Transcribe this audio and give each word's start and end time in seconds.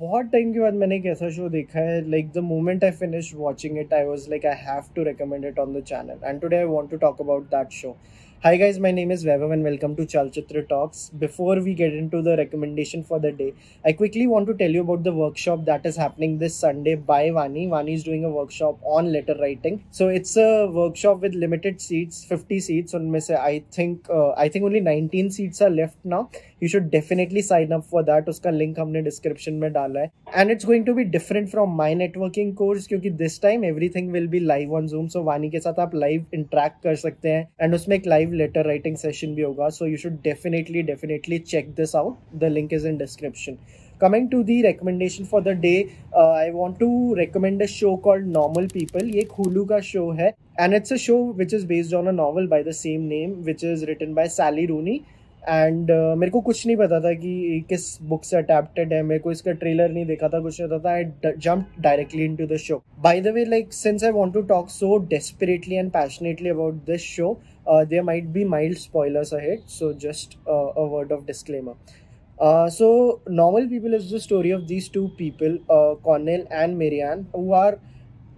बहुत 0.00 0.26
टाइम 0.26 0.52
के 0.52 0.60
बाद 0.60 0.74
मैंने 0.74 0.96
एक 0.96 1.06
ऐसा 1.06 1.28
शो 1.30 1.48
देखा 1.48 1.80
है 1.80 2.00
like 2.10 2.30
the 2.32 2.38
moment 2.42 2.84
I 2.84 2.90
finish 2.90 3.32
watching 3.34 3.78
it 3.78 3.92
I 3.94 4.04
was 4.04 4.28
like 4.30 4.46
I 4.46 4.56
have 4.58 4.84
to 4.96 5.02
recommend 5.02 5.44
it 5.44 5.58
on 5.58 5.74
the 5.74 5.82
channel 5.82 6.20
and 6.24 6.40
today 6.40 6.56
I 6.56 6.64
want 6.66 6.90
to 6.90 6.96
talk 6.96 7.20
about 7.20 7.44
that 7.46 7.70
show 7.72 7.96
Hi 8.45 8.57
guys, 8.57 8.77
my 8.77 8.91
name 8.91 9.09
is 9.09 9.25
Vaibhav 9.25 9.51
and 9.53 9.63
welcome 9.63 9.95
to 9.95 10.05
Chalchitra 10.05 10.69
Talks. 10.69 11.09
Before 11.09 11.59
we 11.59 11.73
get 11.73 11.93
into 11.93 12.21
the 12.21 12.37
recommendation 12.37 13.03
for 13.03 13.19
the 13.19 13.31
day, 13.31 13.55
I 13.83 13.93
quickly 13.93 14.27
want 14.27 14.45
to 14.45 14.53
tell 14.53 14.69
you 14.69 14.81
about 14.81 15.03
the 15.03 15.13
workshop 15.13 15.65
that 15.65 15.83
is 15.83 15.95
happening 15.95 16.37
this 16.37 16.55
Sunday 16.55 16.93
by 16.93 17.31
Vani. 17.31 17.67
Vani 17.67 17.95
is 17.95 18.03
doing 18.03 18.23
a 18.23 18.29
workshop 18.29 18.77
on 18.83 19.11
letter 19.11 19.35
writing. 19.41 19.83
So 19.89 20.09
it's 20.09 20.37
a 20.37 20.67
workshop 20.67 21.21
with 21.21 21.33
limited 21.33 21.81
seats, 21.81 22.23
50 22.25 22.59
seats. 22.59 22.93
Unme 22.93 23.19
se 23.19 23.33
I 23.35 23.63
think 23.71 24.07
uh, 24.11 24.33
I 24.33 24.47
think 24.49 24.65
only 24.65 24.79
19 24.79 25.31
seats 25.31 25.63
are 25.63 25.71
left 25.71 25.97
now. 26.03 26.29
You 26.59 26.67
should 26.67 26.91
definitely 26.91 27.41
sign 27.41 27.73
up 27.73 27.83
for 27.85 28.03
that. 28.03 28.27
Uska 28.27 28.55
link 28.55 28.77
हमने 28.77 29.03
description 29.07 29.59
में 29.63 29.71
डाला 29.73 30.01
है. 30.01 30.11
And 30.35 30.51
it's 30.51 30.65
going 30.65 30.85
to 30.85 30.93
be 30.93 31.03
different 31.17 31.49
from 31.49 31.75
my 31.81 31.89
networking 31.95 32.55
course 32.61 32.87
क्योंकि 32.87 33.17
this 33.17 33.39
time 33.39 33.63
everything 33.63 34.11
will 34.11 34.27
be 34.27 34.39
live 34.53 34.71
on 34.71 34.87
Zoom. 34.87 35.09
So 35.09 35.25
Vani 35.31 35.51
के 35.51 35.59
साथ 35.65 35.79
आप 35.87 35.99
live 36.05 36.39
interact 36.41 36.81
कर 36.83 36.95
सकते 37.07 37.29
हैं 37.29 37.47
and 37.63 37.73
उसमें 37.73 37.97
एक 37.97 38.07
live 38.15 38.28
live 38.30 38.54
letter 38.54 38.68
writing 38.68 38.96
session 38.96 39.36
bhi 39.36 39.44
hoga. 39.44 39.72
So 39.72 39.84
you 39.84 39.96
should 39.96 40.22
definitely 40.22 40.82
definitely 40.82 41.40
check 41.40 41.74
this 41.74 41.94
out. 41.94 42.16
The 42.38 42.50
link 42.50 42.72
is 42.72 42.84
in 42.84 42.98
description. 42.98 43.58
Coming 43.98 44.30
to 44.30 44.42
the 44.42 44.62
recommendation 44.62 45.26
for 45.26 45.42
the 45.42 45.54
day 45.54 45.94
uh, 46.16 46.30
i 46.30 46.50
want 46.50 46.78
to 46.80 47.14
recommend 47.16 47.60
a 47.60 47.66
show 47.66 47.96
called 47.96 48.24
normal 48.24 48.68
people. 48.68 49.02
Ye 49.02 49.24
hulu 49.24 49.68
ka 49.68 49.80
show 49.80 50.12
hai. 50.12 50.34
And 50.58 50.74
it's 50.74 50.90
a 50.90 50.98
show 50.98 51.20
which 51.40 51.52
is 51.52 51.64
based 51.64 51.94
on 51.94 52.08
a 52.08 52.12
novel 52.12 52.46
by 52.46 52.62
the 52.62 52.72
same 52.72 53.08
name 53.08 53.44
which 53.44 53.64
is 53.64 53.86
written 53.86 54.14
by 54.14 54.26
sally 54.26 54.66
rooney. 54.66 55.04
And 55.48 55.90
uh, 55.90 56.16
मेरे 56.18 56.30
को 56.30 56.40
कुछ 56.40 56.66
नहीं 56.66 56.76
पता 56.76 57.00
था 57.00 57.12
कि 57.14 57.64
किस 57.68 57.82
book 58.02 58.24
से 58.24 58.36
adapted 58.36 58.92
है। 58.92 59.02
मेरे 59.02 59.20
को 59.20 59.32
इसका 59.32 59.52
ट्रेलर 59.52 59.90
नहीं 59.90 60.06
देखा 60.06 60.28
था 60.28 60.40
कुछ 60.40 60.60
नहीं 60.60 60.70
पता 60.70 60.78
था। 60.84 60.94
I 60.94 61.32
jump 61.38 61.80
directly 61.80 62.24
into 62.36 62.46
the 62.46 62.56
show 62.56 62.82
by 63.00 63.20
the 63.20 63.28
way 63.34 63.44
like 63.44 63.72
since 63.72 64.04
I 64.04 64.10
want 64.10 64.34
to 64.34 64.42
talk 64.52 64.68
so 64.70 64.96
desperately 65.10 65.74
and 65.74 65.90
passionately 65.90 66.48
about 66.48 66.84
this 66.86 67.00
show 67.00 67.32
there 67.68 68.02
might 68.02 68.24
be 68.24 68.44
mild 68.44 68.78
spoilers 68.78 69.34
ahead 69.34 69.60
so 69.68 69.92
just 70.00 70.38
a 70.48 70.86
word 70.92 71.12
of 71.12 71.24
disclaimer 71.26 72.68
so 72.70 72.90
Normal 73.30 73.68
People 73.68 73.94
is 73.94 74.14
the 74.14 74.18
story 74.18 74.52
of 74.52 74.62
of 74.62 74.92
two 74.94 75.06
people 75.18 75.58
people 75.70 76.28
and 76.52 76.76
Marianne 76.76 77.26
who 77.34 77.48
are 77.56 77.72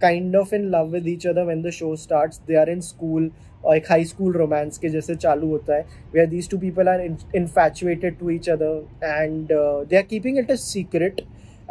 kind 0.05 0.35
of 0.35 0.53
in 0.59 0.69
love 0.71 0.95
with 0.97 1.07
each 1.15 1.25
other 1.31 1.45
when 1.49 1.61
the 1.67 1.75
show 1.79 1.95
starts 2.05 2.41
they 2.47 2.61
are 2.65 2.69
in 2.75 2.87
school 2.91 3.31
और 3.65 3.75
एक 3.77 3.85
high 3.89 4.05
school 4.05 4.33
romance 4.37 4.77
के 4.77 4.89
जैसे 4.89 5.15
चालू 5.15 5.47
होता 5.49 5.75
है 5.75 5.85
where 6.13 6.25
these 6.29 6.49
two 6.49 6.57
people 6.57 6.87
are 6.89 7.01
infatuated 7.35 8.17
to 8.19 8.29
each 8.29 8.49
other 8.49 9.05
and 9.05 9.47
they 9.89 9.97
are 9.97 10.03
keeping 10.09 10.39
it 10.39 10.51
a 10.51 10.55
secret 10.65 11.21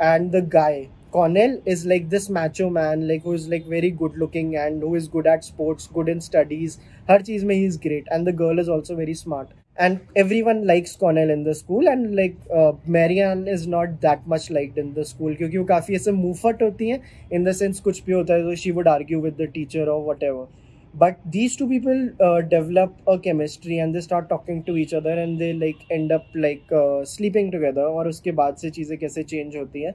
and 0.01 0.31
the 0.37 0.49
guy 0.55 0.85
Cornell 1.13 1.61
is 1.67 1.85
like 1.85 2.09
this 2.09 2.31
macho 2.31 2.71
man, 2.71 3.07
like 3.07 3.23
who 3.23 3.35
is 3.35 3.47
like 3.47 3.67
very 3.67 3.91
good 3.91 4.17
looking 4.17 4.57
and 4.57 4.81
who 4.81 4.95
is 4.95 5.09
good 5.09 5.27
at 5.27 5.45
sports, 5.45 5.87
good 5.87 6.09
in 6.09 6.23
studies. 6.23 6.79
Har 7.09 7.19
cheez 7.27 7.45
mein 7.51 7.59
he 7.59 7.67
is 7.67 7.77
great, 7.77 8.09
and 8.11 8.27
the 8.27 8.33
girl 8.33 8.63
is 8.63 8.71
also 8.77 8.97
very 8.97 9.17
smart. 9.19 9.51
And 9.80 10.00
everyone 10.16 10.66
likes 10.66 10.96
Cornell 10.96 11.30
in 11.30 11.44
the 11.44 11.54
school, 11.54 11.88
and 11.88 12.16
like 12.16 12.36
uh, 12.52 12.72
Marianne 12.86 13.48
is 13.48 13.68
not 13.68 14.02
that 14.02 14.26
much 14.26 14.50
liked 14.50 14.80
in 14.84 14.94
the 14.94 15.06
school 15.06 15.36
क्योंकि 15.36 15.58
वो 15.58 15.66
काफी 15.72 15.96
ऐसे 15.96 16.12
मुफट 16.12 16.64
होती 16.64 16.90
हैं 16.90 17.02
in 17.38 17.44
the 17.50 17.54
sense 17.60 17.80
कुछ 17.88 18.04
भी 18.06 18.14
होता 18.14 18.34
है 18.34 18.44
तो 18.44 18.56
she 18.64 18.72
would 18.78 18.90
argue 18.94 19.20
with 19.28 19.38
the 19.44 19.48
teacher 19.58 19.86
or 19.96 20.00
whatever. 20.08 20.48
but 20.94 21.20
these 21.32 21.56
two 21.56 21.68
people 21.68 22.10
uh, 22.22 22.42
develop 22.42 22.94
a 23.08 23.20
chemistry 23.20 23.78
and 23.80 23.94
they 23.94 24.02
start 24.02 24.30
talking 24.30 24.64
to 24.64 24.78
each 24.78 24.94
other 24.94 25.12
and 25.12 25.40
they 25.40 25.54
like 25.54 25.84
end 25.92 26.12
up 26.12 26.26
like 26.34 26.72
uh, 26.72 27.06
sleeping 27.06 27.52
together 27.52 27.84
और 27.84 28.08
उसके 28.08 28.32
बाद 28.40 28.56
से 28.62 28.70
चीज़ें 28.78 28.98
कैसे 29.00 29.24
change 29.34 29.56
होती 29.56 29.84
हैं 29.84 29.94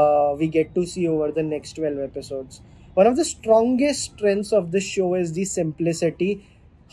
uh, 0.00 0.36
we 0.40 0.48
get 0.56 0.74
to 0.74 0.86
see 0.94 1.06
over 1.08 1.30
the 1.38 1.44
next 1.50 1.80
12 1.80 2.00
episodes 2.06 2.60
one 2.94 3.06
of 3.06 3.16
the 3.20 3.24
strongest 3.24 4.10
strengths 4.12 4.52
of 4.60 4.72
this 4.72 4.88
show 4.96 5.14
is 5.20 5.32
the 5.38 5.44
simplicity 5.44 6.30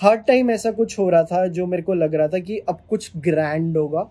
her 0.01 0.17
time 0.29 0.51
ऐसा 0.51 0.71
कुछ 0.73 0.99
हो 0.99 1.09
रहा 1.11 1.23
था 1.25 1.47
जो 1.49 1.67
मेरे 1.67 1.83
को 1.83 1.95
लग 1.95 2.15
रहा 2.15 2.29
था 2.29 2.39
कि 2.39 2.59
अब 2.59 2.79
कुछ 2.91 3.11
ग्रैंड 3.17 3.77
होगा। 3.77 4.03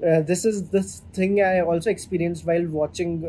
This 0.00 0.44
is 0.46 0.62
is 0.76 0.90
thing 1.18 1.40
I 1.40 1.60
also 1.60 1.90
experience 1.90 2.42
while 2.46 2.66
watching 2.66 3.22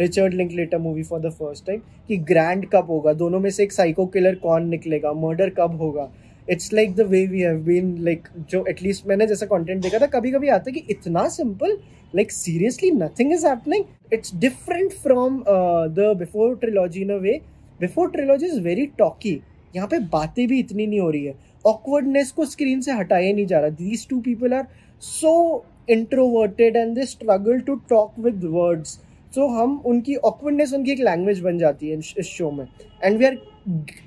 Richard 0.00 0.34
Linklater 0.52 0.78
movie 0.78 1.02
for 1.02 1.20
the 1.20 1.30
first 1.32 1.66
time 1.66 1.80
कि 2.08 2.16
ग्रैंड 2.30 2.66
कब 2.72 2.86
होगा? 2.90 3.12
दोनों 3.12 3.40
में 3.40 3.50
से 3.50 3.62
एक 3.62 3.72
साइको 3.72 4.06
किलर 4.06 4.34
कौन 4.42 4.66
निकलेगा? 4.68 5.12
मर्डर 5.12 5.50
कब 5.58 5.76
होगा? 5.80 6.08
It's 6.48 6.72
like 6.72 6.94
the 6.96 7.00
way 7.00 7.24
we 7.26 7.40
have 7.40 7.58
been 7.64 7.96
like 8.04 8.28
जो 8.50 8.64
एटलीस्ट 8.68 9.06
मैंने 9.06 9.26
जैसा 9.26 9.46
कंटेंट 9.46 9.82
देखा 9.82 9.98
था 9.98 10.06
कभी 10.18 10.30
कभी 10.32 10.48
आता 10.48 10.70
है 10.70 10.72
कि 10.72 10.84
इतना 10.90 11.28
simple 11.28 11.76
like 12.14 12.32
seriously 12.32 12.90
nothing 12.92 13.32
is 13.32 13.46
happening 13.46 13.84
it's 14.12 14.34
different 14.36 14.92
from 15.02 15.38
the 15.38 16.14
Before 16.18 16.56
trilogy 16.56 17.02
in 17.02 17.10
a 17.10 17.16
way 17.18 17.40
Before 17.80 18.10
trilogy 18.10 18.46
is 18.46 18.60
very 18.60 18.86
talky 18.98 19.40
यहाँ 19.74 19.88
पे 19.88 19.98
बातें 20.12 20.46
भी 20.48 20.58
इतनी 20.58 20.86
नहीं 20.86 21.00
हो 21.00 21.10
रही 21.10 21.24
है। 21.24 21.34
ऑकवर्डनेस 21.64 22.30
को 22.32 22.44
स्क्रीन 22.46 22.80
से 22.80 22.92
हटाया 22.92 23.32
नहीं 23.32 23.46
जा 23.46 23.58
रहा। 23.60 23.70
These 23.70 24.06
two 24.08 24.20
people 24.20 24.54
are 24.54 24.66
so 25.02 25.64
introverted 25.90 26.76
and 26.76 26.94
they 26.94 27.06
struggle 27.06 27.60
to 27.60 27.74
talk 27.90 28.18
with 28.18 28.44
words 28.44 28.98
so 29.34 29.46
हम 29.48 29.80
उनकी 29.86 30.14
ऑकवर्डनेस 30.16 30.72
उनकी 30.74 30.92
एक 30.92 31.00
लैंग्वेज 31.00 31.40
बन 31.40 31.58
जाती 31.58 31.90
है 31.90 31.98
इस 31.98 32.26
शो 32.26 32.50
में। 32.50 32.66
And 33.04 33.18
we 33.18 33.24
are 33.24 33.36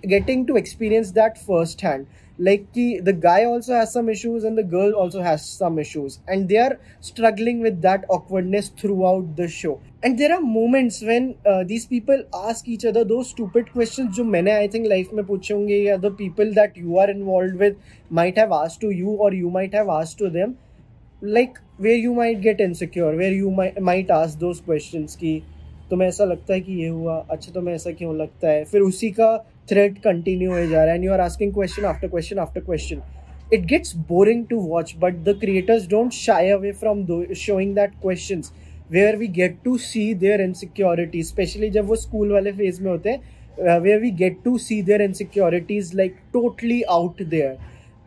getting 0.07 0.45
to 0.47 0.55
experience 0.57 1.09
that 1.13 1.37
first 1.39 1.83
hand 1.83 2.05
like 2.37 2.71
ki, 2.73 2.99
the 2.99 3.13
guy 3.13 3.45
also 3.45 3.73
has 3.73 3.93
some 3.93 4.09
issues 4.09 4.43
and 4.43 4.57
the 4.57 4.63
girl 4.63 4.93
also 4.93 5.21
has 5.21 5.47
some 5.47 5.77
issues 5.77 6.19
and 6.27 6.49
they 6.49 6.57
are 6.57 6.79
struggling 6.99 7.59
with 7.61 7.81
that 7.81 8.05
awkwardness 8.09 8.69
throughout 8.69 9.35
the 9.35 9.47
show 9.47 9.79
and 10.01 10.17
there 10.17 10.33
are 10.33 10.41
moments 10.41 11.01
when 11.01 11.35
uh, 11.45 11.63
these 11.63 11.85
people 11.85 12.23
ask 12.33 12.67
each 12.67 12.85
other 12.85 13.03
those 13.03 13.29
stupid 13.29 13.71
questions 13.71 14.15
जो 14.15 14.23
मैंने 14.23 14.57
I 14.63 14.67
think 14.67 14.87
life 14.87 15.13
में 15.13 15.25
पूछे 15.25 15.53
होंगे 15.53 15.77
या 15.77 16.01
the 16.01 16.11
people 16.11 16.53
that 16.55 16.75
you 16.75 16.97
are 16.97 17.09
involved 17.09 17.55
with 17.55 17.75
might 18.09 18.37
have 18.37 18.51
asked 18.51 18.81
to 18.81 18.91
you 18.91 19.09
or 19.09 19.33
you 19.33 19.49
might 19.49 19.73
have 19.73 19.89
asked 20.01 20.17
to 20.19 20.29
them 20.29 20.55
like 21.23 21.57
where 21.81 21.99
you 21.99 22.13
might 22.13 22.39
get 22.39 22.61
insecure 22.61 23.15
where 23.15 23.33
you 23.33 23.49
might 23.81 24.09
ask 24.11 24.39
those 24.39 24.59
question 24.65 25.05
की 25.19 25.41
तो 25.93 25.97
मैं 25.97 26.07
ऐसा 26.07 26.25
लगता 26.25 26.53
है 26.53 26.59
कि 26.61 26.73
ये 26.73 26.87
हुआ? 26.87 27.15
अच्छा 27.31 27.51
तो 27.53 27.61
मैं 27.61 27.73
ऐसा 27.73 27.91
क्यों 27.91 28.15
लगता 28.17 28.49
है? 28.49 28.63
फिर 28.65 28.81
उसी 28.81 29.09
का 29.11 29.25
थ्रेड 29.69 29.97
कंटिन्यू 30.01 30.51
हो 30.51 30.65
जा 30.67 30.83
रहा 30.83 30.93
है 30.93 30.95
and 30.95 31.05
you 31.05 31.11
are 31.13 31.21
asking 31.21 31.53
question 31.53 31.85
after 31.85 32.07
question 32.07 32.39
after 32.39 32.61
question 32.61 33.01
it 33.53 33.65
gets 33.65 33.95
boring 34.09 34.45
to 34.47 34.59
watch 34.61 34.95
but 34.99 35.23
the 35.25 35.37
creators 35.41 35.87
don't 35.89 36.11
shy 36.13 36.49
away 36.49 36.71
from 36.81 37.05
showing 37.35 37.75
that 37.75 37.91
question 38.01 38.41
where 38.91 39.17
we 39.17 39.27
get 39.37 39.57
to 39.65 39.77
see 39.77 40.13
their 40.25 40.41
insecurity 40.41 41.23
specially 41.23 41.69
जब 41.69 41.87
वो 41.87 41.95
school 42.07 42.31
वाले 42.33 42.51
phase 42.51 42.81
में 42.83 42.91
होते 42.91 43.09
हैं 43.09 43.79
where 43.79 43.99
we 44.01 44.11
get 44.23 44.43
to 44.45 44.57
see 44.57 44.81
their 44.81 45.01
insecurities 45.01 45.95
like 45.95 46.15
totally 46.33 46.81
out 46.91 47.21
there 47.23 47.57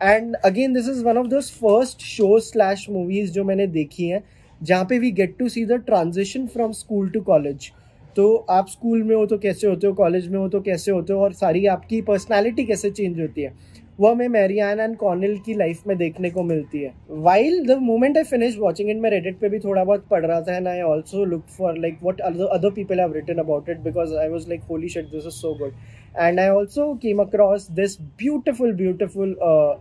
and 0.01 0.35
again 0.45 0.73
this 0.73 0.89
is 0.89 1.03
one 1.05 1.17
of 1.17 1.27
this 1.27 1.57
first 1.61 2.01
show 2.05 2.39
slash 2.39 2.89
movies 2.89 3.31
जो 3.31 3.43
मैंने 3.43 3.67
देखी 3.67 4.07
हैं, 4.09 4.23
जहाँ 4.61 4.85
पे 4.89 4.97
we 4.99 5.09
get 5.11 5.35
to 5.39 5.47
see 5.49 5.65
the 5.65 5.71
transaction 5.85 6.45
from 6.47 6.71
school 6.71 7.09
to 7.09 7.19
college 7.21 7.71
तो 8.17 8.35
आप 8.49 8.67
school 8.67 9.03
में 9.03 9.15
हो 9.15 9.25
तो 9.25 9.37
कैसे 9.37 9.67
होते 9.67 9.87
हो, 9.87 9.93
कॉलेज 9.93 10.27
में 10.27 10.37
हो 10.39 10.47
तो 10.49 10.61
कैसे 10.61 10.91
होते 10.91 11.13
हो 11.13 11.19
और 11.23 11.33
सारी 11.35 11.65
आपकी 11.67 12.01
पर्सनैलिटी 12.03 12.65
कैसे 12.65 12.89
चेंज 12.91 13.19
होती 13.19 13.41
है, 13.41 13.53
वो 13.99 14.09
हमें 14.11 14.27
मैरियान 14.29 14.79
एंड 14.79 14.95
कॉर्नल 14.97 15.37
की 15.45 15.53
लाइफ 15.53 15.87
में 15.87 15.95
देखने 15.97 16.29
को 16.29 16.43
मिलती 16.43 16.81
है। 16.81 16.91
While 17.09 17.65
the 17.67 17.77
moment 17.81 18.17
I 18.17 18.23
finish 18.23 18.57
watching 18.59 18.89
it 18.89 18.97
मैं 19.01 19.09
रेडिट 19.11 19.39
पे 19.39 19.49
भी 19.49 19.59
थोड़ा 19.59 19.83
बहुत 19.83 20.05
पढ़ 20.11 20.25
रहा 20.25 20.41
था 20.41 20.55
and 20.55 20.67
I 20.67 20.81
also 20.81 21.23
look 21.25 21.45
for 21.57 21.77
like 21.77 21.97
what 22.03 22.21
other 22.21 22.69
people 22.71 22.99
have 22.99 23.13
written 23.13 23.39
about 23.39 23.69
it 23.69 23.79
because 23.81 24.15
I 24.15 24.29
was 24.29 24.49
like 24.49 24.63
holy 24.69 24.89
shit 24.89 25.05
this 25.11 25.25
is 25.25 25.33
so 25.35 25.53
good 25.59 25.73
and 26.19 26.39
I 26.39 26.47
also 26.49 26.93
came 27.03 27.19
across 27.21 27.69
this 27.71 27.99
beautiful 28.01 28.73
beautiful 28.75 29.35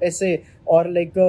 essay 0.04 0.38
और 0.68 0.92
a 0.92 1.28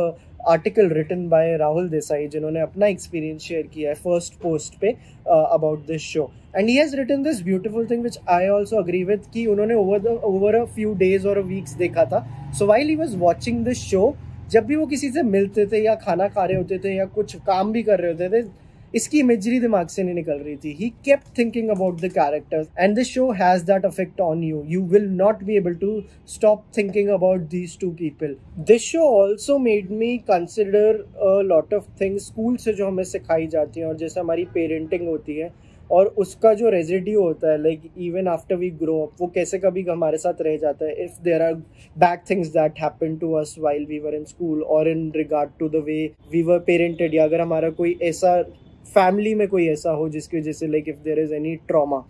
article 0.50 0.90
written 0.90 1.28
by 1.30 1.56
Rahul 1.58 1.90
Desai 1.90 2.28
जिन्होंने 2.28 2.60
अपना 2.62 2.88
experience 2.88 3.42
share 3.42 3.68
किया 3.74 3.90
है 3.90 3.96
first 3.96 4.34
post 4.42 4.80
पे 4.82 4.92
about 5.28 5.86
this 5.88 6.02
show 6.04 6.30
and 6.56 6.70
he 6.70 6.76
has 6.76 6.96
written 6.96 7.24
this 7.24 7.42
beautiful 7.44 7.88
thing 7.90 8.04
which 8.04 8.20
I 8.30 8.48
also 8.50 8.78
agree 8.78 9.04
with 9.04 9.26
कि 9.34 9.46
उन्होंने 9.46 9.76
over 9.76 10.00
the 10.00 10.20
over 10.26 10.56
a 10.56 10.64
few 10.76 10.94
days 10.96 11.28
और 11.28 11.40
weeks 11.44 11.74
देखा 11.78 12.06
था. 12.06 12.26
So 12.60 12.66
while 12.66 12.88
he 12.90 12.96
was 12.96 13.18
watching 13.18 13.64
this 13.66 13.82
show 13.82 14.16
जब 14.52 14.66
भी 14.66 14.76
वो 14.76 14.86
किसी 14.86 15.10
से 15.12 15.24
मिलते 15.26 15.66
थे 15.66 15.84
या 15.86 15.96
खाना 15.98 16.28
खा 16.28 16.46
रहे 16.46 16.58
होते 16.58 16.78
थे 16.80 16.96
या 16.96 17.06
कुछ 17.16 17.36
काम 17.48 17.72
भी 17.72 17.84
कर 17.84 18.00
रहे 18.00 18.12
होते 18.12 18.30
थे 18.30 18.42
इसकी 18.98 19.20
इमेजरी 19.20 19.60
दिमाग 19.60 19.88
से 19.88 20.04
नहीं 20.04 20.16
निकल 20.16 20.38
रही 20.38 20.56
थी। 20.56 20.76
He 20.80 20.90
kept 21.06 21.38
thinking 21.38 21.70
about 21.70 22.02
the 22.02 22.12
characters 22.14 22.68
and 22.80 22.96
this 22.96 23.08
show 23.08 23.30
has 23.34 23.66
that 23.66 23.86
affect 23.86 24.22
on 24.22 24.44
you 24.44 24.64
you 24.68 24.82
will 24.88 25.08
not 25.14 25.44
be 25.44 25.58
able 25.58 25.76
to 25.76 26.02
stop 26.30 26.66
thinking 26.78 27.10
about 27.10 27.42
these 27.50 27.78
two 27.80 27.92
people 28.00 28.36
this 28.68 28.82
show 28.84 29.08
also 29.14 29.58
made 29.60 29.92
me 29.94 30.18
consider 30.30 31.04
lot 31.46 31.74
of 31.74 31.86
things 32.02 32.28
school 32.28 32.58
से 32.58 32.74
जो 32.74 32.88
हमें 32.88 33.04
सिखाई 33.06 33.48
जाती 33.48 33.80
हैं, 33.80 33.88
और 33.88 33.96
जैसे 33.98 34.20
हमारी 34.20 34.46
parenting 34.54 35.08
होती 35.08 35.36
है, 35.36 35.52
और 35.90 36.08
उसका 36.18 36.54
जो 36.54 36.70
रेजिड्यू 36.70 37.22
होता 37.22 37.52
है 37.52 37.62
like 37.64 37.82
even 37.98 38.28
after 38.28 38.56
we 38.56 38.70
grow 38.80 39.00
up 39.02 39.22
वो 39.22 39.28
कैसे 39.36 39.60
कभी 39.60 39.84
हमारे 39.84 40.18
साथ 40.18 40.42
रह 40.42 40.58
जाता 40.58 40.86
है। 40.86 41.04
If 41.04 41.22
there 41.24 41.42
are 41.42 41.54
bad 41.96 42.20
things 42.30 42.48
that 42.50 42.80
happen 42.80 43.16
to 43.18 43.32
us 43.34 43.56
while 43.60 43.86
we 43.86 44.00
were 44.00 44.16
in 44.16 44.24
school 44.26 44.64
और 44.64 44.90
in 44.90 45.12
regard 45.16 45.50
to 45.60 45.70
the 45.70 45.84
way 45.86 46.00
we 46.32 46.42
were 46.44 46.60
parented 46.68 47.16
या 47.16 47.24
अगर 47.24 47.42
हमारा 47.42 47.70
कोई 47.72 47.98
ऐसा 48.04 48.34
फैमिली 48.88 49.34
में 49.36 49.48
कोई 49.48 49.68
ऐसा 49.70 49.92
हो 49.92 50.08
जिसकी 50.10 50.40
वजह 50.40 50.52
से 50.54 50.68
like 50.68 50.90
if 50.90 51.04
there 51.04 51.20
is 51.20 51.34
any 51.34 51.56
trauma 51.68 52.06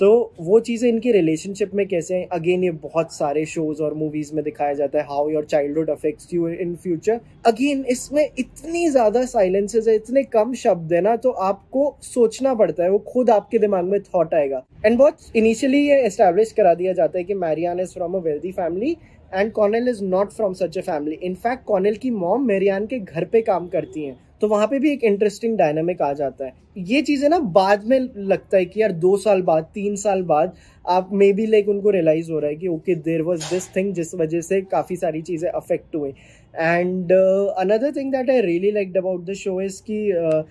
तो 0.00 0.08
वो 0.38 0.58
चीज़ें 0.60 0.88
इनकी 0.88 1.12
रिलेशनशिप 1.12 1.70
में 1.74 1.86
कैसे 1.88 2.14
हैं? 2.14 2.26
अगेन 2.28 2.64
ये 2.64 2.70
बहुत 2.72 3.12
सारे 3.14 3.44
शोज़ 3.46 3.80
और 3.82 3.94
मूवीज़ 3.94 4.34
में 4.34 4.42
दिखाया 4.44 4.72
जाता 4.74 4.98
है 4.98 5.04
how 5.06 5.28
your 5.30 5.44
childhood 5.44 5.90
affects 5.90 6.34
you 6.34 6.48
in 6.48 6.74
future 6.82 7.20
again 7.46 7.84
इसमें 7.90 8.22
इतनी 8.24 8.88
ज़्यादा 8.88 9.24
साइलेंसेज 9.26 9.88
है, 9.88 9.94
इतने 9.94 10.22
कम 10.24 10.52
शब्द 10.54 10.92
है 10.92 11.00
ना 11.00 11.14
तो 11.16 11.30
आपको 11.30 11.96
सोचना 12.02 12.54
पड़ता 12.54 12.82
है, 12.84 12.90
वो 12.90 12.98
खुद 13.08 13.30
आपके 13.30 13.58
दिमाग 13.58 13.84
में 13.84 14.00
थॉट 14.02 14.34
आएगा। 14.34 14.62
एंड 14.86 14.98
बहुत 14.98 15.36
इनिशियली 15.36 15.78
ये 15.78 16.00
एस्टेब्लिश 16.02 16.52
करा 16.52 16.74
दिया 16.74 16.92
जाता 16.92 17.18
है 17.18 17.24
कि 17.24 17.34
Marianne 17.36 17.80
is 17.80 17.94
from 17.94 18.14
a 18.14 18.20
wealthy 18.20 18.52
family 18.52 18.96
and 19.34 19.52
Connell 19.52 19.88
is 19.88 20.04
not 20.04 20.32
from 20.32 20.52
such 20.54 20.78
a 20.78 20.82
family 20.82 21.18
in fact 21.22 21.64
Connell 21.64 21.96
की 21.96 22.10
मॉम 22.12 22.46
मेरियान 22.46 22.86
के 22.86 22.98
घर 22.98 23.24
पे 23.24 23.42
काम 23.42 23.68
करती 23.68 24.04
हैं। 24.04 24.16
तो 24.40 24.48
वहाँ 24.48 24.66
पे 24.66 24.78
भी 24.78 24.92
एक 24.92 25.04
इंटरेस्टिंग 25.04 25.56
डायनामिक 25.58 26.02
आ 26.02 26.12
जाता 26.12 26.44
है। 26.44 26.52
ये 26.78 27.00
चीज़ें 27.02 27.28
ना 27.28 27.38
बाद 27.38 27.84
में 27.84 27.98
लगता 28.16 28.56
है 28.56 28.64
कि 28.64 28.80
यार 28.82 28.92
दो 28.94 29.16
साल 29.16 29.42
बाद 29.42 29.68
तीन 29.74 29.96
साल 29.96 30.22
बाद 30.22 30.54
आप 30.88 31.10
मे 31.12 31.32
बी 31.32 31.46
लाइक 31.46 31.68
उनको 31.68 31.90
रियलाइज़ 31.90 32.30
हो 32.32 32.38
रहा 32.38 32.50
है 32.50 32.56
कि 32.56 32.68
okay 32.68 32.94
there 33.02 33.22
was 33.22 33.50
this 33.50 33.68
thing 33.76 33.92
जिस 33.94 34.14
वजह 34.14 34.40
से 34.40 34.60
काफ़ी 34.70 34.96
सारी 34.96 35.22
चीज़ें 35.22 35.48
अफेक्ट 35.50 35.96
हुए 35.96 36.10
and 36.54 37.12
another 37.12 37.92
thing 37.96 38.12
that 38.12 38.30
I 38.30 38.40
really 38.42 38.70
like 38.70 38.96
about 38.96 39.24
the 39.24 39.32
show 39.34 39.60
is 39.60 39.82
की 39.82 40.00
uh, 40.12 40.44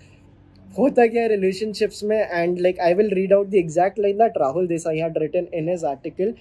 होता 0.78 1.06
क्या 1.08 1.26
रिलेशनशिप्स 1.28 2.04
में 2.04 2.18
and 2.18 2.60
like 2.60 2.80
I 2.80 2.94
will 2.94 3.10
read 3.14 3.34
out 3.34 3.48
the 3.48 3.56
exact 3.56 4.00
line 4.00 4.18
that 4.18 4.38
Rahul 4.38 4.68
Desai 4.68 4.98
had 4.98 5.18
written 5.18 5.48
in 5.54 5.70
his 5.70 5.84
article 5.86 6.34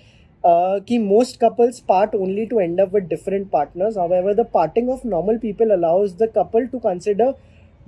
uh, 0.44 0.80
most 0.90 1.40
couples 1.40 1.80
part 1.80 2.14
only 2.14 2.46
to 2.48 2.58
end 2.58 2.80
up 2.80 2.92
with 2.92 3.08
different 3.08 3.50
partners. 3.50 3.96
However, 3.96 4.34
the 4.34 4.44
parting 4.44 4.90
of 4.90 5.04
normal 5.04 5.38
people 5.38 5.72
allows 5.72 6.16
the 6.16 6.28
couple 6.28 6.68
to 6.68 6.80
consider 6.80 7.34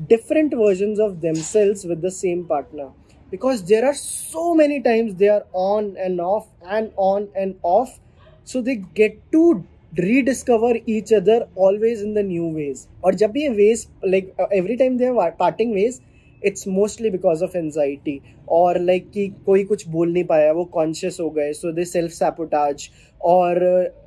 different 0.08 0.54
versions 0.54 0.98
of 0.98 1.20
themselves 1.20 1.84
with 1.84 2.02
the 2.02 2.10
same 2.10 2.44
partner 2.44 2.90
because 3.30 3.64
there 3.64 3.84
are 3.84 3.94
so 3.94 4.54
many 4.54 4.80
times 4.82 5.14
they 5.16 5.28
are 5.28 5.44
on 5.52 5.96
and 5.98 6.20
off 6.20 6.46
and 6.68 6.92
on 6.96 7.28
and 7.34 7.58
off 7.62 7.98
so 8.44 8.60
they 8.60 8.76
get 8.76 9.20
to 9.32 9.64
rediscover 9.96 10.74
each 10.86 11.12
other 11.12 11.48
always 11.54 12.02
in 12.02 12.12
the 12.12 12.22
new 12.22 12.46
ways 12.46 12.88
or 13.02 13.12
jab 13.12 13.34
ways 13.34 13.88
like 14.02 14.34
uh, 14.38 14.44
every 14.52 14.76
time 14.76 14.98
they 14.98 15.06
are 15.06 15.32
parting 15.32 15.72
ways 15.74 16.00
it's 16.46 16.68
mostly 16.68 17.10
because 17.10 17.44
of 17.44 17.56
anxiety 17.58 18.20
और 18.48 18.80
like 18.80 19.10
कि 19.10 19.26
कोई 19.46 19.64
कुछ 19.64 19.86
बोल 19.88 20.12
नहीं 20.12 20.24
पाया, 20.24 20.52
वो 20.52 20.64
conscious 20.64 21.18
हो 21.20 21.30
गए 21.30 21.52
सो 21.52 21.72
दे 21.72 21.84
सेल्फ 21.84 22.12
सैपोटाज 22.12 22.88
और 23.20 23.60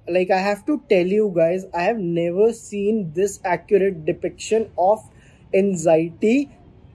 like 0.09 0.31
I 0.31 0.43
have 0.43 0.57
to 0.67 0.75
tell 0.89 1.13
you 1.13 1.29
guys 1.31 1.65
I 1.75 1.85
have 1.85 1.97
never 1.99 2.51
seen 2.53 3.03
this 3.15 3.39
accurate 3.47 3.97
depiction 4.05 4.65
of 4.79 5.09
anxiety 5.53 6.47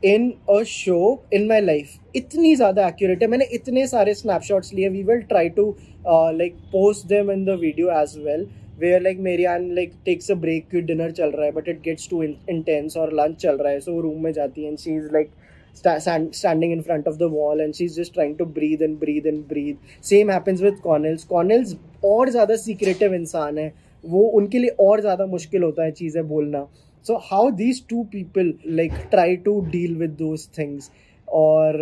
in 0.05 0.33
a 0.51 0.63
show 0.69 0.99
in 1.35 1.47
my 1.49 1.61
life 1.61 2.17
इतनी 2.17 2.55
ज़्यादा 2.57 2.87
एक्यूरेट 2.89 3.23
है। 3.23 3.29
मैंने 3.29 3.45
इतने 3.55 3.87
सारे 3.87 4.15
स्नैपशॉट्स 4.15 4.73
लिए 4.75 4.89
we 4.89 5.03
will 5.03 5.21
try 5.29 5.49
to 5.59 5.71
like 6.07 6.57
post 6.73 7.07
them 7.09 7.31
in 7.31 7.45
the 7.45 7.59
video 7.61 7.91
as 8.01 8.15
well 8.25 8.47
where 8.79 9.03
like 9.03 9.19
Marianne 9.45 9.71
like 9.75 9.93
takes 10.05 10.31
a 10.31 10.35
break 10.45 10.75
dinner 10.87 11.11
चल 11.13 11.31
रहा 11.31 11.47
है 11.47 11.53
but 11.53 11.69
it 11.69 11.81
gets 11.83 12.09
too 12.11 12.23
intense 12.23 12.97
और 12.97 13.13
लंच 13.15 13.37
चल 13.43 13.57
रहा 13.57 13.73
है 13.73 13.81
सो 13.81 14.01
रूम 14.01 14.23
में 14.25 14.33
जाती 14.33 14.63
है 14.63 14.69
and 14.69 14.79
she 14.79 14.97
is 14.97 15.13
like 15.13 15.31
standing 15.77 16.73
in 16.73 16.83
front 16.83 17.07
of 17.07 17.17
the 17.19 17.29
wall, 17.29 17.61
and 17.61 17.75
she's 17.75 17.95
just 17.97 18.15
trying 18.15 18.37
to 18.37 18.45
breathe 18.47 18.83
and 18.83 18.99
breathe 18.99 19.25
and 19.27 19.41
breathe. 19.49 19.77
Same 20.03 20.29
happens 20.29 20.61
with 20.63 20.77
Connells. 20.83 21.25
Connells 21.27 21.75
और 22.05 22.31
ज़्यादा 22.31 22.57
secretive 22.57 23.15
इंसान 23.15 23.59
है, 23.59 23.73
वो 24.05 24.21
उनके 24.39 24.59
लिए 24.59 24.71
और 24.81 25.01
ज़्यादा 25.01 25.27
मुश्किल 25.27 25.63
होता 25.63 25.85
है 25.85 25.91
चीज़ें 25.93 26.29
बोलना. 26.29 26.67
So 27.07 27.17
how 27.23 27.51
these 27.53 27.83
two 27.89 28.03
people 28.13 28.53
like 28.67 28.93
try 29.11 29.37
to 29.47 29.61
deal 29.73 29.97
with 29.97 30.11
those 30.19 30.47
things 30.59 30.91
और 31.29 31.77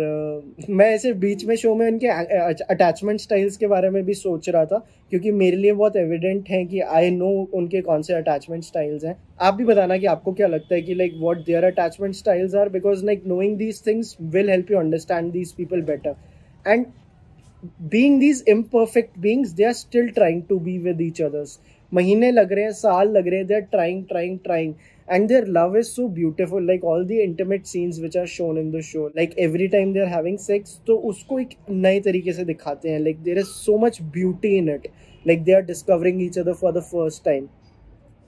मैं 0.69 0.85
ऐसे 0.91 1.11
बीच 1.13 1.45
में 1.45 1.55
शो 1.55 1.73
में 1.75 1.85
उनके 1.87 2.07
अटैचमेंट 2.07 3.19
स्टाइल्स 3.19 3.57
के 3.57 3.67
बारे 3.67 3.89
में 3.89 4.03
भी 4.05 4.13
सोच 4.13 4.49
रहा 4.49 4.65
था, 4.65 4.77
क्योंकि 5.09 5.31
मेरे 5.31 5.57
लिए 5.57 5.73
बहुत 5.73 5.95
एविडेंट 5.95 6.49
है 6.49 6.63
कि 6.65 6.79
आई 6.79 7.09
नो 7.11 7.29
उनके 7.53 7.81
कौन 7.81 8.01
से 8.01 8.13
अटैचमेंट 8.13 8.63
स्टाइल्स 8.63 9.05
हैं। 9.05 9.15
आप 9.41 9.53
भी 9.53 9.65
बताना 9.65 9.97
कि 9.97 10.05
आपको 10.05 10.33
क्या 10.33 10.47
लगता 10.47 10.75
है 10.75 10.81
कि 10.81 10.95
like 10.95 11.13
what 11.19 11.45
their 11.45 11.63
attachment 11.65 12.15
styles 12.15 12.55
are 12.55 12.69
because 12.69 13.05
like 13.05 13.23
knowing 13.27 13.57
these 13.57 13.85
things 13.87 14.15
will 14.21 14.49
help 14.49 14.71
you 14.71 14.79
understand 14.79 15.31
these 15.31 15.51
people 15.53 15.81
better 15.83 16.15
and 16.65 16.85
being 17.91 18.15
these 18.21 18.39
imperfect 18.51 19.19
beings 19.25 19.51
they 19.57 19.63
are 19.63 19.73
still 19.73 20.09
trying 20.09 20.41
to 20.49 20.57
be 20.59 20.77
with 20.77 21.01
each 21.01 21.21
others 21.21 21.59
महीने 21.91 22.31
लग 22.31 22.51
रहे 22.53 22.63
हैं, 22.63 22.71
साल 22.71 23.09
लग 23.09 23.27
रहे 23.27 23.37
हैं 23.37 23.47
they 23.47 23.53
are 23.53 23.61
trying 23.61 24.03
trying 24.05 24.37
trying 24.43 24.73
and 25.07 25.29
their 25.29 25.45
love 25.45 25.75
is 25.75 25.91
so 25.91 26.07
beautiful 26.07 26.61
like 26.61 26.83
all 26.83 27.05
the 27.05 27.21
intimate 27.21 27.67
scenes 27.67 27.99
which 27.99 28.15
are 28.15 28.27
shown 28.27 28.57
in 28.57 28.71
the 28.71 28.81
show 28.81 29.11
like 29.15 29.33
every 29.37 29.67
time 29.69 29.93
they're 29.93 30.13
having 30.13 30.37
sex 30.37 30.77
तो 30.87 30.95
उसको 31.11 31.39
एक 31.39 31.55
नए 31.69 31.99
तरीके 32.01 32.33
से 32.33 32.45
दिखाते 32.45 32.89
हैं 32.89 32.99
like 33.03 33.23
there 33.23 33.43
is 33.43 33.53
so 33.65 33.77
much 33.77 34.01
beauty 34.17 34.57
in 34.57 34.69
it 34.69 34.87
like 35.25 35.45
they 35.45 35.53
are 35.53 35.65
discovering 35.73 36.21
each 36.21 36.37
other 36.37 36.55
for 36.63 36.71
the 36.71 36.85
first 36.93 37.23
time 37.25 37.49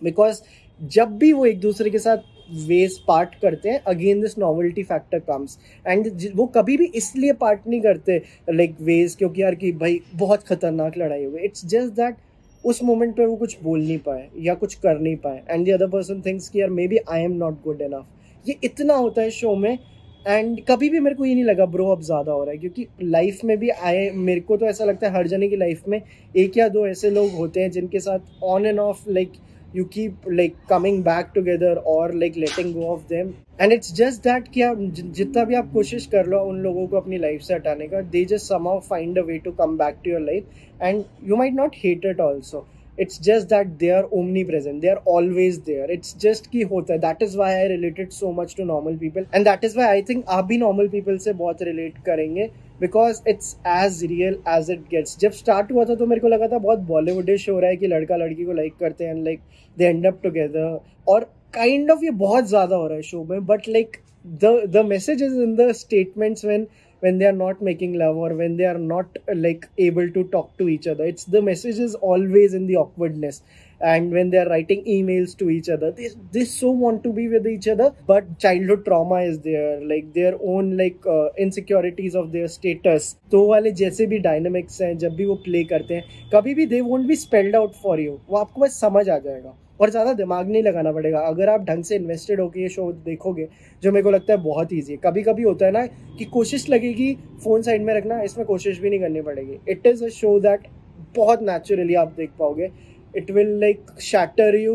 because 0.01 0.41
जब 0.79 1.17
भी 1.17 1.31
वो 1.33 1.45
एक 1.45 1.59
दूसरे 1.59 1.89
के 1.89 1.99
साथ 1.99 2.23
वेज 2.67 2.97
पार्ट 3.07 3.35
करते 3.41 3.69
हैं 3.69 3.79
again 3.87 4.21
this 4.21 4.37
novelty 4.39 4.83
factor 4.83 5.19
comes 5.29 5.57
and 5.87 6.09
वो 6.35 6.45
कभी 6.55 6.75
भी 6.77 6.85
इसलिए 6.95 7.33
पार्ट 7.33 7.67
नहीं 7.67 7.81
करते 7.81 8.17
लाइक 8.49 8.71
like, 8.71 8.81
वेज 8.85 9.15
क्योंकि 9.15 9.41
यार 9.41 9.55
कि 9.55 9.71
भाई 9.71 9.99
बहुत 10.15 10.43
खतरनाक 10.47 10.97
लड़ाई 10.97 11.23
हुई 11.23 11.41
इट्स 11.45 11.65
जस्ट 11.65 11.93
दैट 11.93 12.15
उस 12.65 12.83
मोमेंट 12.83 13.15
पे 13.15 13.25
वो 13.25 13.35
कुछ 13.35 13.57
बोल 13.63 13.79
नहीं 13.79 13.97
पाए 13.99 14.27
या 14.39 14.53
कुछ 14.55 14.73
कर 14.75 14.99
नहीं 14.99 15.15
पाए। 15.17 15.41
And 15.49 15.65
the 15.67 15.71
other 15.71 15.87
person 15.89 16.21
thinks 16.21 16.49
कि 16.49 16.61
यार 16.61 16.69
maybe 16.87 16.97
I 17.09 17.23
am 17.23 17.31
not 17.33 17.61
good 17.63 17.81
enough 17.81 18.05
ये 18.45 18.55
इतना 18.63 18.93
होता 18.95 19.21
है 19.21 19.29
शो 19.31 19.55
में। 19.55 19.77
एंड 20.25 20.59
कभी 20.67 20.89
भी 20.89 20.99
मेरे 20.99 21.15
को 21.15 21.25
ये 21.25 21.33
नहीं 21.33 21.43
लगा 21.43 21.65
ब्रो 21.67 21.89
अब 21.91 22.01
ज़्यादा 22.01 22.31
हो 22.31 22.43
रहा 22.43 22.51
है। 22.51 22.57
क्योंकि 22.57 22.87
लाइफ 23.03 23.43
में 23.45 23.57
भी 23.57 23.69
आए 23.69 24.09
मेरे 24.11 24.39
को 24.41 24.57
तो 24.57 24.65
ऐसा 24.65 24.85
लगता 24.85 25.07
है, 25.07 25.13
हर 25.13 25.27
जने 25.27 25.47
की 25.49 25.55
लाइफ 25.55 25.87
में 25.87 26.01
एक 26.35 26.57
या 26.57 26.67
दो 26.69 26.85
ऐसे 26.87 27.09
लोग 27.09 27.31
होते 27.31 27.61
हैं 27.61 27.71
जिनके 27.71 27.99
साथ 27.99 28.43
on 28.43 28.65
and 28.65 28.79
off 28.79 29.09
like 29.09 29.33
you 29.75 29.83
keep 29.93 30.27
like 30.29 30.55
coming 30.69 31.03
back 31.03 31.31
together 31.35 31.77
और 31.93 32.13
like 32.15 32.37
letting 32.37 32.73
go 32.73 32.85
of 32.93 33.01
them 33.09 33.33
and 33.61 33.73
it's 33.73 33.93
just 33.95 34.23
that 34.23 34.47
कि 34.53 34.61
आप 34.61 34.77
जितना 35.17 35.43
भी 35.45 35.55
आप 35.55 35.71
कोशिश 35.73 36.05
कर 36.11 36.25
लो 36.27 36.39
उन 36.49 36.59
लोगों 36.61 36.85
को 36.87 36.97
अपनी 36.97 37.17
लाइफ 37.17 37.41
से 37.41 37.53
हटाने 37.53 37.87
का 37.87 38.01
they 38.13 38.23
just 38.25 38.45
somehow 38.67 38.79
find 38.89 39.19
a 39.19 39.23
way 39.23 39.37
to 39.45 39.51
come 39.59 39.77
back 39.77 39.97
to 40.05 40.11
your 40.11 40.21
life 40.21 40.81
and 40.81 41.03
you 41.23 41.35
might 41.35 41.53
not 41.53 41.75
hate 41.83 42.05
it 42.05 42.19
also 42.21 42.65
it's 42.97 43.21
just 43.21 43.47
that 43.49 43.67
they 43.79 43.89
are 43.91 44.03
omnipresent 44.43 44.81
they 44.81 44.87
are 44.87 45.01
always 45.13 45.57
there 45.65 45.91
it's 45.91 46.15
just 46.19 46.47
की 46.51 46.61
होता 46.63 46.93
है. 46.93 46.99
That 46.99 47.23
is 47.23 47.37
why 47.37 47.53
I 47.53 47.67
related 47.67 48.09
so 48.11 48.31
much 48.33 48.53
to 48.57 48.65
Normal 48.65 48.97
People 48.97 49.25
and 49.33 49.45
that 49.45 49.63
is 49.63 49.77
why 49.77 49.87
I 49.87 50.01
think 50.09 50.23
आप 50.27 50.45
भी 50.45 50.57
normal 50.57 50.87
people 50.89 51.17
से 51.17 51.33
बहुत 51.33 51.61
relate 51.63 51.97
करेंगे. 52.05 52.49
Because 52.81 53.21
it's 53.29 53.55
as 53.67 54.03
real 54.03 54.37
as 54.49 54.71
it 54.71 54.79
gets 54.89 55.17
जब 55.19 55.31
start 55.33 55.71
हुआ 55.71 55.85
था 55.85 55.95
तो 55.95 56.05
मेरे 56.05 56.21
को 56.21 56.27
लगा 56.27 56.47
था 56.47 56.57
बहुत 56.59 56.79
बॉलीवुडिश 56.87 57.49
हो 57.49 57.59
रहा 57.59 57.69
है 57.69 57.77
कि 57.77 57.87
लड़का 57.87 58.15
लड़की 58.15 58.45
को 58.45 58.53
लाइक 58.53 58.77
करते 58.79 59.05
हैं 59.05 59.15
like 59.23 59.41
they 59.77 59.85
end 59.85 60.05
up 60.07 60.19
together 60.23 60.79
और 61.07 61.29
काइंड 61.53 61.81
kind 61.81 61.91
ऑफ़ 61.91 61.99
of 61.99 62.03
ये 62.03 62.11
बहुत 62.17 62.45
ज़्यादा 62.45 62.75
हो 62.75 62.87
रहा 62.87 62.95
है 62.95 63.01
शो 63.03 63.23
में 63.23 63.45
but 63.45 63.67
like 63.69 63.97
the 64.43 64.59
the 64.69 64.85
message 64.85 65.23
is 65.23 65.41
in 65.41 65.55
the 65.55 65.71
statements 65.75 66.45
when 66.45 66.67
when 67.05 67.19
they 67.19 67.27
are 67.31 67.39
not 67.43 67.61
making 67.69 67.97
love 68.03 68.17
or 68.25 68.33
when 68.41 68.57
they 68.57 68.67
are 68.71 68.81
not 68.93 69.21
like 69.45 69.67
able 69.89 70.09
to 70.17 70.23
talk 70.35 70.49
to 70.57 70.69
each 70.75 70.87
other 70.93 71.05
it's 71.13 71.25
the 71.37 71.41
message 71.51 71.79
is 71.87 71.95
always 72.11 72.53
in 72.59 72.67
the 72.67 72.77
awkwardness 72.83 73.41
and 73.81 74.11
when 74.11 74.29
they 74.29 74.37
are 74.37 74.49
writing 74.49 74.83
emails 74.85 75.37
to 75.37 75.49
each 75.49 75.69
other 75.69 75.91
they, 75.91 76.09
they 76.31 76.45
so 76.45 76.71
want 76.71 77.03
to 77.03 77.11
be 77.11 77.27
with 77.27 77.45
each 77.47 77.67
other 77.67 77.93
but 78.07 78.39
childhood 78.39 78.85
trauma 78.85 79.21
is 79.21 79.39
there 79.39 79.81
like 79.81 80.13
their 80.13 80.35
own 80.41 80.77
like 80.77 80.99
uh, 81.05 81.27
insecurities 81.37 82.15
of 82.15 82.31
their 82.31 82.47
status 82.47 83.15
तो 83.31 83.45
वाले 83.47 83.71
जैसे 83.83 84.05
भी 84.07 84.19
dynamics 84.29 84.81
हैं 84.81 84.97
जब 84.97 85.15
भी 85.15 85.25
वो 85.25 85.35
play 85.45 85.63
करते 85.73 85.95
हैं 85.95 86.29
कभी 86.33 86.53
भी 86.55 86.65
they 86.73 86.81
won't 86.81 87.05
be 87.07 87.15
spelled 87.27 87.55
out 87.55 87.73
for 87.83 87.99
you 87.99 88.19
वो 88.29 88.37
आपको 88.37 88.61
बस 88.61 88.79
समझ 88.81 89.07
आ 89.09 89.17
जाएगा 89.17 89.55
और 89.79 89.89
ज़्यादा 89.89 90.13
दिमाग 90.13 90.49
नहीं 90.49 90.63
लगाना 90.63 90.91
पड़ेगा। 90.91 91.19
अगर 91.27 91.49
आप 91.49 91.65
ढंग 91.65 91.83
से 91.83 91.95
इन्वेस्टेड 91.95 92.39
होकर 92.39 92.59
ये 92.59 92.69
शो 92.69 92.91
देखोगे, 93.05 93.47
जो 93.83 93.91
मेरे 93.91 94.03
को 94.03 94.11
लगता 94.11 94.33
है 94.33 94.39
बहुत 94.43 94.73
ईजी 94.73 94.91
है। 94.91 94.99
कभी 95.03 95.23
कभी 95.23 95.43
होता 95.43 95.65
है 95.65 95.71
ना 95.71 95.85
कि 96.17 96.25
कोशिश 96.33 96.69
लगेगी 96.69 97.13
फ़ोन 97.43 97.61
साइड 97.61 97.83
में 97.83 97.93
रखना, 97.93 98.21
इसमें 98.21 98.45
कोशिश 98.47 98.79
भी 98.79 98.89
नहीं 98.89 98.99
करनी 98.99 99.21
पड़ेगी। 99.21 99.59
It 99.71 99.87
is 99.87 100.03
a 100.05 100.09
show 100.11 100.39
that 100.39 100.67
बहुत 101.15 101.41
नेचुरली 101.43 101.95
आप 101.95 102.13
देख 102.17 102.29
पाओगे। 102.39 102.71
It 103.13 103.29
will, 103.35 103.51
like, 103.59 103.91
shatter 104.05 104.45
you 104.59 104.71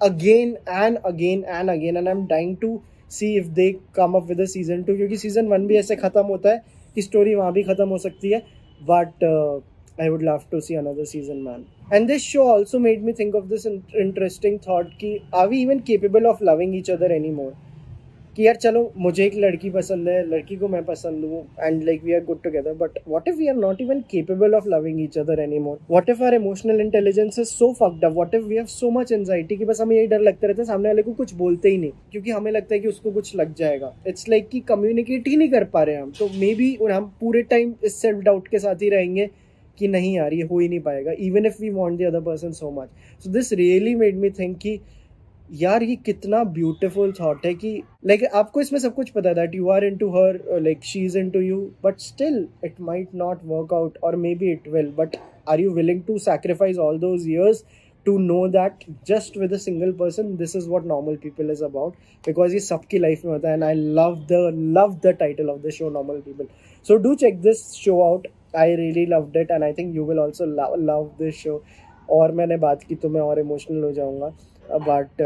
again 0.00 0.52
and 0.74 0.98
again 1.04 1.42
and 1.56 1.72
again 1.72 1.98
and 2.00 2.10
I'm 2.12 2.22
dying 2.26 2.54
to 2.62 2.70
see 3.10 3.28
if 3.36 3.50
they 3.58 3.66
come 3.98 4.16
up 4.18 4.30
with 4.30 4.40
a 4.40 4.46
season 4.52 4.82
two 4.84 4.96
क्योंकि 4.96 5.16
सीज़न 5.16 5.48
वन 5.48 5.66
भी 5.66 5.76
ऐसे 5.76 5.96
ख़त्म 5.96 6.22
होता 6.26 6.50
है 6.50 6.62
कि 6.96 7.02
स्टोरी 7.02 7.34
वहाँ 7.34 7.52
भी 7.52 7.62
ख़त्म 7.62 7.88
हो 7.88 7.98
सकती 7.98 8.30
है। 8.30 8.38
But 8.80 9.24
Would 9.98 10.22
love 10.22 10.50
to 10.50 10.60
see 10.60 10.74
another 10.74 11.04
season, 11.04 11.44
man. 11.44 11.66
And 11.88 12.08
this 12.08 12.22
show 12.22 12.48
also 12.48 12.80
made 12.80 13.04
me 13.04 13.12
think 13.12 13.34
of 13.34 13.48
this 13.48 13.64
in- 13.64 13.84
interesting 13.96 14.58
thought 14.58 14.90
कि 14.98 15.20
are 15.32 15.46
we 15.48 15.58
even 15.58 15.82
capable 15.82 16.26
of 16.26 16.40
loving 16.40 16.74
each 16.74 16.90
other 16.90 17.12
anymore? 17.12 17.52
कि 18.36 18.46
यार 18.46 18.56
चलो 18.56 18.80
मुझे 18.96 19.24
एक 19.24 19.34
लड़की 19.34 19.68
पसंद 19.70 20.08
है 20.08 20.22
लड़की 20.28 20.56
को 20.56 20.68
मैं 20.68 20.82
पसंद 20.84 21.24
हूँ 21.24 21.42
and 21.60 21.82
like 21.84 22.02
we 22.04 22.12
are 22.12 22.24
good 22.24 22.42
together 22.42 22.72
but 22.74 22.98
what 23.08 23.28
if 23.28 23.36
we 23.36 23.48
are 23.48 23.54
not 23.56 23.80
even 23.80 24.00
capable 24.10 24.54
of 24.54 24.68
loving 24.68 25.00
each 25.02 25.18
other 25.18 25.40
any 25.40 25.58
more 25.58 25.78
what 25.90 26.10
if 26.10 26.22
our 26.24 26.34
emotional 26.34 26.80
intelligence 26.80 27.38
is 27.38 27.48
so 27.48 27.72
fucked 27.80 28.04
up 28.04 28.12
what 28.12 28.34
if 28.34 28.44
we 28.44 28.56
have 28.56 28.66
so 28.66 28.90
much 28.90 29.12
anxiety 29.12 29.56
कि 29.56 29.64
बस 29.64 29.80
हमें 29.80 29.96
यही 29.96 30.06
डर 30.06 30.20
लगता 30.20 30.46
रहता 30.46 30.62
है 30.62 30.66
सामने 30.66 30.88
वाले 30.88 31.02
को 31.02 31.12
कुछ 31.12 31.34
बोलते 31.34 31.68
ही 31.68 31.78
नहीं 31.78 31.92
क्योंकि 32.12 32.30
हमें 32.30 32.50
लगता 32.52 32.74
है 32.74 32.80
कि 32.80 32.88
उसको 32.88 33.10
कुछ 33.10 33.34
लग 33.36 33.54
जाएगा 33.54 33.94
इट्स 34.06 34.28
लाइक 34.28 34.42
like 34.42 34.52
कि 34.52 34.60
कम्युनिकेट 34.72 35.28
ही 35.28 35.36
नहीं 35.36 35.50
कर 35.50 35.64
पा 35.76 35.82
रहे 35.82 35.96
हम 35.96 36.12
तो 36.18 36.28
मे 36.40 36.54
बी 36.54 36.76
हम 36.90 37.10
पूरे 37.20 37.42
टाइम 37.54 37.74
इस 37.84 38.00
सेल्फ 38.02 38.24
डाउट 38.24 38.48
के 38.48 38.58
साथ 38.58 38.82
ही 38.82 38.88
रहेंगे 38.88 39.30
कि 39.78 39.88
नहीं 39.88 40.14
यार 40.16 40.34
ये 40.34 40.42
हो 40.50 40.58
ही 40.58 40.68
नहीं 40.68 40.80
पाएगा 40.80 41.12
even 41.20 41.46
if 41.46 41.60
we 41.60 41.70
want 41.70 42.00
the 42.00 42.06
other 42.06 42.20
person 42.24 42.52
so 42.52 42.70
much 42.80 42.88
so 43.24 43.30
this 43.30 43.52
really 43.52 43.94
made 43.94 44.16
me 44.18 44.30
think 44.38 44.58
कि 44.58 44.78
यार 45.52 45.82
ये 45.82 45.96
कितना 45.96 46.42
ब्यूटिफुल 46.44 47.12
थॉट 47.20 47.46
है 47.46 47.54
कि 47.54 47.70
लाइक 48.06 48.20
like, 48.20 48.32
आपको 48.34 48.60
इसमें 48.60 48.78
सब 48.80 48.94
कुछ 48.94 49.10
पता 49.10 49.28
है 49.28 49.34
that 49.34 49.54
you 49.54 49.68
are 49.70 49.84
into 49.96 50.08
her 50.10 50.40
like 50.62 50.84
she 50.84 51.04
is 51.04 51.18
into 51.30 51.40
you 51.40 51.60
but 51.84 51.98
still 52.00 52.46
it 52.64 52.80
might 52.80 53.14
not 53.14 53.40
work 53.44 53.74
out 53.74 53.98
और 54.04 54.16
maybe 54.34 54.52
it 54.52 54.68
will 54.68 54.90
but 54.98 55.16
are 55.48 55.60
you 55.60 55.70
willing 55.72 56.02
to 56.02 56.18
sacrifice 56.18 56.78
all 56.78 56.98
those 56.98 57.28
years 57.28 57.64
to 58.06 58.16
know 58.18 58.46
that 58.48 58.84
just 59.08 59.36
with 59.38 59.52
a 59.52 59.56
single 59.56 59.92
person 59.98 60.36
this 60.36 60.56
is 60.56 60.68
what 60.68 60.86
normal 60.86 61.20
people 61.22 61.50
is 61.50 61.64
about 61.64 61.94
because 62.24 62.52
ये 62.54 62.60
सबकी 62.60 62.98
life 62.98 63.24
में 63.24 63.32
होता 63.32 63.48
है 63.48 63.54
and 63.54 63.64
I 63.64 63.74
love 63.98 64.16
the 64.28 64.40
love 64.78 64.96
the 65.02 65.12
title 65.14 65.50
of 65.50 65.62
the 65.62 65.72
show 65.72 65.90
normal 65.90 66.20
people. 66.22 66.48
So 66.86 66.98
do 66.98 67.14
check 67.16 67.40
this 67.42 67.62
show 67.74 67.98
out 68.04 68.26
Really 68.54 69.06
loved 69.06 69.36
it 69.36 69.50
and 69.50 69.64
I 69.64 69.72
think 69.72 69.94
you 69.94 70.04
will 70.04 70.20
also 70.20 70.46
love 70.48 70.74
love 70.90 71.08
this 71.18 71.34
show. 71.36 71.58
और 72.08 72.32
मैंने 72.32 72.56
बात 72.58 72.82
की 72.82 72.94
तो 72.94 73.08
मैं 73.08 73.20
और 73.20 73.38
emotional 73.38 73.82
हो 73.84 73.90
जाऊँगा। 73.92 74.26
But 74.88 75.20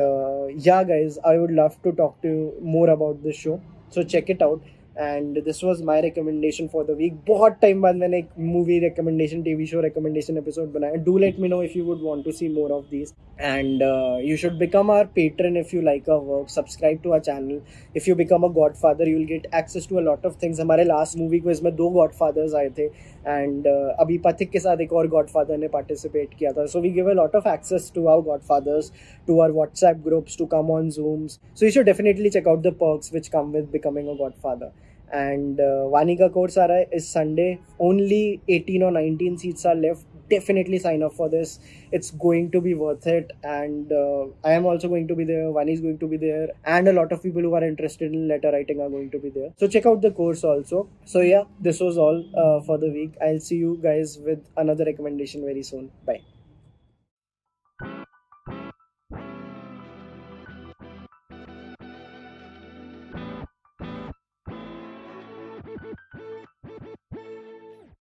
yeah 0.67 0.83
guys 0.83 1.19
I 1.27 1.39
would 1.39 1.51
love 1.59 1.71
to 1.85 1.91
talk 2.01 2.15
to 2.23 2.31
more 2.71 2.89
about 2.89 3.23
this 3.23 3.37
show 3.37 3.59
so 3.95 4.03
check 4.03 4.31
it 4.31 4.43
out 4.43 4.63
and 4.99 5.43
this 5.45 5.63
was 5.65 5.83
my 5.85 6.01
recommendation 6.01 6.67
for 6.69 6.85
the 6.85 6.97
week 6.99 7.15
बहुत 7.29 7.59
टाइम 7.63 7.83
बाद 7.83 7.97
मैंने 7.97 8.19
एक 8.19 8.29
movie 8.39 8.79
recommendation 8.81 9.43
T 9.43 9.55
V 9.55 9.67
show 9.67 9.81
recommendation 9.81 10.39
episode 10.39 10.73
बनाया। 10.73 10.95
Do 11.05 11.17
let 11.19 11.39
me 11.41 11.49
know 11.49 11.63
if 11.63 11.79
you 11.79 11.85
would 11.85 12.03
want 12.03 12.25
to 12.25 12.33
see 12.33 12.49
more 12.55 12.73
of 12.73 12.85
this 12.91 13.13
and 13.41 13.83
you 14.25 14.37
should 14.37 14.59
become 14.59 14.91
our 14.91 15.05
patron 15.15 15.57
if 15.57 15.75
you 15.77 15.83
like 15.83 16.09
our 16.11 16.19
work 16.25 16.49
subscribe 16.51 17.01
to 17.03 17.11
our 17.13 17.21
channel 17.21 17.61
if 17.97 18.09
you 18.09 18.15
become 18.17 18.43
a 18.43 18.49
godfather 18.77 19.09
you 19.09 19.17
will 19.17 19.27
get 19.27 19.47
access 19.57 19.89
to 19.91 19.97
a 19.97 20.01
lot 20.01 20.27
of 20.27 20.43
things 20.43 20.61
हमारे 20.61 20.85
last 20.85 21.19
movie 21.19 21.39
को 21.41 21.51
इसमें 21.51 21.75
दो 21.77 21.91
God 21.91 22.13
fathers 22.13 22.55
आए 22.55 22.69
थे। 22.79 22.89
And 23.29 23.67
uh, 23.67 24.01
अभी 24.01 24.19
पथिक 24.19 24.51
के 24.51 24.61
साथ 24.61 24.81
एक 24.81 24.93
और 24.93 25.09
गॉड 25.09 25.29
फादर 25.29 25.59
ने 25.59 25.69
पार्टिसिपेट 25.69 26.35
किया 26.39 26.53
था। 26.53 26.67
So 26.67 26.81
we 26.81 26.91
give 26.91 27.11
a 27.11 27.15
lot 27.15 27.37
of 27.37 27.49
access 27.49 27.91
to 27.95 28.07
our 28.07 28.23
godfathers 28.49 28.93
to 29.29 29.41
our 29.41 29.53
WhatsApp 29.53 30.03
groups 30.05 30.39
to 30.39 30.47
come 30.49 30.71
on 30.73 30.91
Zooms 30.91 31.39
so 31.55 31.67
you 31.67 31.71
should 31.73 31.85
definitely 31.85 32.31
check 32.31 32.49
out 32.49 32.63
the 32.63 32.75
perks 32.81 33.15
which 33.15 33.29
come 33.29 33.51
with 33.53 33.69
becoming 33.73 34.09
a 34.09 34.15
godfather 34.43 34.71
and 35.11 35.61
Vaani 35.93 36.17
का 36.17 36.29
course 36.29 36.59
आ 36.59 36.65
रहा 36.65 36.77
है 36.77 36.87
इस 36.95 37.13
Sunday 37.13 37.57
only 37.81 38.39
18 38.51 38.83
और 38.85 38.93
19 38.95 39.37
seats 39.39 39.67
are 39.67 39.77
left 39.77 40.18
definitely 40.29 40.79
sign 40.79 41.03
up 41.03 41.15
for 41.15 41.29
this. 41.29 41.59
It's 41.93 42.11
going 42.11 42.51
to 42.53 42.61
be 42.61 42.75
worth 42.75 43.07
it. 43.07 43.33
And 43.43 43.93
uh, 43.93 44.27
i 44.45 44.53
am 44.53 44.67
also 44.67 44.89
going 44.89 45.09
to 45.09 45.15
be 45.15 45.25
there. 45.25 45.45
Vani 45.59 45.73
is 45.73 45.81
going 45.81 45.99
to 45.99 46.07
be 46.07 46.17
there. 46.17 46.49
And 46.65 46.89
a 46.89 46.93
lot 46.93 47.13
of 47.13 47.23
people 47.23 47.43
who 47.43 47.55
are 47.55 47.65
interested 47.65 48.13
in 48.13 48.29
letter 48.29 48.51
writing 48.53 48.81
are 48.81 48.91
going 48.91 49.11
to 49.11 49.19
be 49.19 49.31
there. 49.31 49.53
So 49.59 49.69
check 49.69 49.87
out 49.87 50.03
the 50.03 50.11
course 50.11 50.45
also. 50.45 50.89
So 51.05 51.21
yeah 51.21 51.45
this 51.61 51.81
was 51.81 51.99
all 51.99 52.25
uh, 52.37 52.61
for 52.65 52.79
the 52.79 52.91
week. 52.91 53.15
I'll 53.23 53.41
see 53.41 53.57
you 53.57 53.79
guys 53.83 54.19
with 54.19 54.45
another 54.57 54.85
recommendation 54.85 55.43
very 55.45 55.63
soon. 55.63 55.91
Bye 56.07 56.23